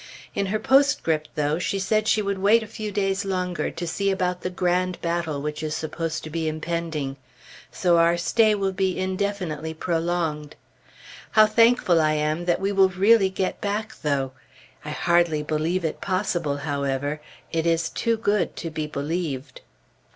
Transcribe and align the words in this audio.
In 0.33 0.47
her 0.47 0.57
postscript, 0.57 1.29
though, 1.35 1.59
she 1.59 1.77
said 1.77 2.07
she 2.07 2.23
would 2.23 2.39
wait 2.39 2.63
a 2.63 2.67
few 2.67 2.91
days 2.91 3.23
longer 3.23 3.69
to 3.69 3.85
see 3.85 4.09
about 4.09 4.41
the 4.41 4.49
grand 4.49 4.99
battle 4.99 5.39
which 5.43 5.61
is 5.61 5.75
supposed 5.75 6.23
to 6.23 6.31
be 6.31 6.47
impending; 6.47 7.17
so 7.71 7.97
our 7.97 8.17
stay 8.17 8.55
will 8.55 8.71
be 8.71 8.97
indefinitely 8.97 9.75
prolonged. 9.75 10.55
How 11.33 11.45
thankful 11.45 12.01
I 12.01 12.13
am 12.13 12.45
that 12.45 12.59
we 12.59 12.71
will 12.71 12.89
really 12.89 13.29
get 13.29 13.61
back, 13.61 13.93
though! 14.01 14.31
I 14.83 14.89
hardly 14.89 15.43
believe 15.43 15.85
it 15.85 16.01
possible, 16.01 16.57
however; 16.57 17.21
it 17.51 17.67
is 17.67 17.87
too 17.87 18.17
good 18.17 18.55
to 18.55 18.71
be 18.71 18.87
believed. 18.87 19.61